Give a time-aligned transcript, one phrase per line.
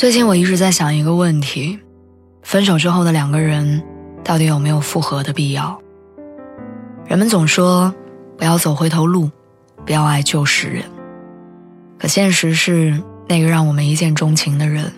[0.00, 1.78] 最近我一直在想一个问题：
[2.42, 3.82] 分手之后的两个人，
[4.24, 5.78] 到底有没有复合的必要？
[7.04, 7.94] 人们总说
[8.38, 9.30] 不要走回头路，
[9.84, 10.82] 不要爱旧时人。
[11.98, 14.90] 可现实是，那个让我们一见钟情的人，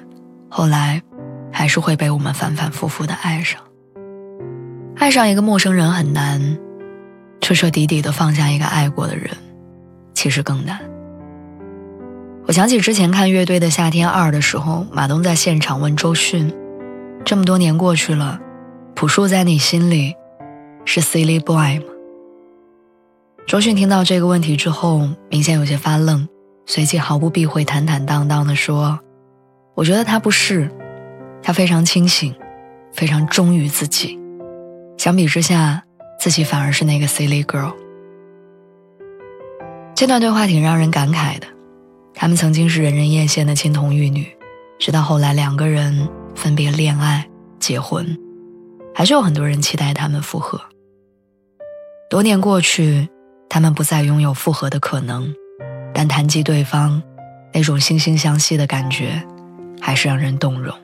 [0.49, 1.03] 后来
[1.51, 3.61] 还是会被我们反反复复的爱上。
[4.95, 6.57] 爱上一个陌生人很难，
[7.41, 9.37] 彻彻底底的放下一个爱过的人，
[10.15, 10.79] 其实更难。
[12.45, 16.53] 我想起之前看《乐队的夏天二》的时候，马东在现场问周迅
[17.25, 18.41] ：“这么多年过去了，
[18.97, 20.15] 朴树在你心里
[20.85, 21.85] 是 silly boy 吗？”
[23.47, 26.29] 周迅听到这个问题之后，明显有些发愣，
[26.67, 28.99] 随即毫不避讳、坦坦荡荡地说
[29.75, 30.69] ：“我觉得他不是，
[31.43, 32.35] 他非常清醒，
[32.93, 34.19] 非常忠于自己。
[34.99, 35.85] 相比之下，
[36.19, 37.73] 自己反而是那个 silly girl。”
[39.95, 41.47] 这段对话挺让人感慨的。
[42.15, 44.27] 他们曾经是人人艳羡的金童玉女，
[44.79, 48.17] 直到后来两个人分别恋爱、结婚，
[48.95, 50.61] 还是有很多人期待他们复合。
[52.09, 53.09] 多年过去，
[53.49, 55.35] 他们不再拥有复合的可能，
[55.95, 57.03] 但谈及对方，
[57.53, 59.23] 那种惺惺相惜的感觉，
[59.81, 60.77] 还是让人动容。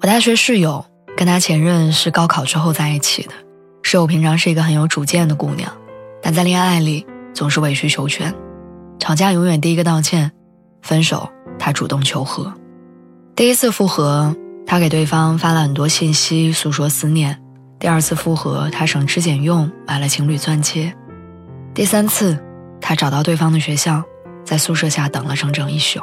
[0.00, 0.84] 我大学室友
[1.16, 3.34] 跟他前任是高考之后在一起的，
[3.82, 5.70] 室友平常是一个很有主见的姑娘，
[6.22, 8.34] 但在恋爱里总是委曲求全。
[9.00, 10.30] 吵架永远第一个道歉，
[10.82, 12.52] 分手他主动求和，
[13.34, 17.42] 第一次复合他给对方发了很多信息诉说思念，
[17.78, 20.94] 第二次复合他省吃俭用买了情侣钻戒，
[21.74, 22.38] 第三次
[22.78, 24.04] 他找到对方的学校，
[24.44, 26.00] 在宿舍下等了整整一宿。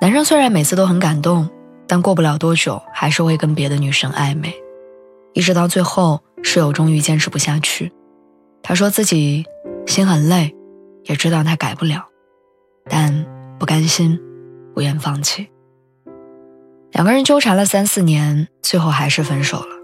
[0.00, 1.50] 男生虽然每次都很感动，
[1.88, 4.54] 但过不了多久还是会跟别的女生暧昧，
[5.34, 7.92] 一直到最后室友终于坚持不下去，
[8.62, 9.44] 他说自己
[9.86, 10.54] 心很累。
[11.08, 12.06] 也知道他改不了，
[12.84, 13.26] 但
[13.58, 14.20] 不甘心，
[14.74, 15.48] 不愿放弃。
[16.92, 19.76] 两个人纠缠了三四年，最后还是分手了。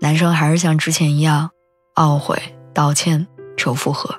[0.00, 1.50] 男生还是像之前一样，
[1.96, 2.34] 懊悔、
[2.72, 3.26] 道歉、
[3.58, 4.18] 求复合。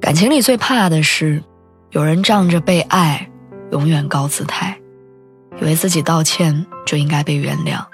[0.00, 1.42] 感情里最怕的是，
[1.90, 3.28] 有人仗着被爱，
[3.72, 4.80] 永远高姿态，
[5.60, 7.84] 以为自己道歉就应该被原谅。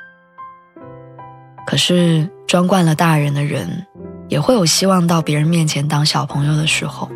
[1.67, 3.87] 可是装惯了大人的人。
[4.31, 7.11] 也会有希望到别人面前当小朋友的时候。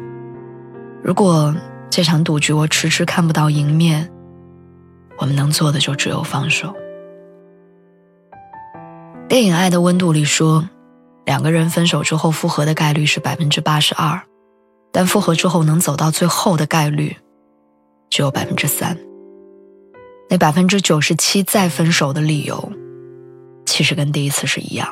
[1.03, 1.55] 如果
[1.89, 4.11] 这场赌局我迟迟看不到赢面，
[5.17, 6.75] 我们能做的就只有放手。
[9.29, 10.69] 电影《爱的温度》里说，
[11.25, 14.21] 两个人分手之后复合的概率是百分之八十二，
[14.91, 17.17] 但复合之后能走到最后的概率
[18.11, 18.99] 只有百分之三。
[20.29, 22.73] 那百分之九十七再分手的理由，
[23.67, 24.89] 其实跟第一次是一样。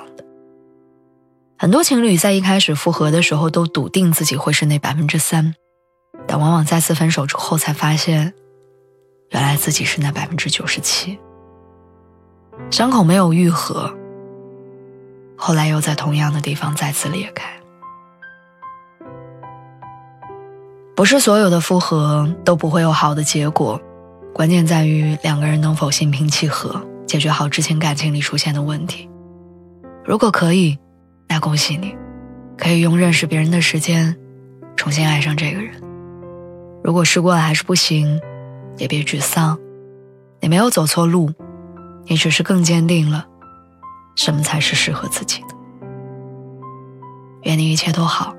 [1.62, 5.54] 很多情侣在一开始复合的时候都笃定自己会是那百分之三，
[6.26, 8.34] 但往往再次分手之后才发现，
[9.30, 11.16] 原来自己是那百分之九十七。
[12.68, 13.96] 伤口没有愈合，
[15.36, 17.48] 后来又在同样的地方再次裂开。
[20.96, 23.80] 不是所有的复合都不会有好的结果，
[24.34, 29.08] 关键在于两个人能否心平气和解决好之前感情里出现的问题。
[30.04, 30.76] 如果可以。
[31.32, 31.96] 那恭喜你，
[32.58, 34.14] 可以用认识别人的时间，
[34.76, 35.72] 重新爱上这个人。
[36.84, 38.20] 如果试过了还是不行，
[38.76, 39.58] 也别沮丧，
[40.40, 41.32] 你没有走错路，
[42.04, 43.26] 你只是更坚定了，
[44.14, 45.48] 什么才是适合自己的。
[47.44, 48.34] 愿你一切都好，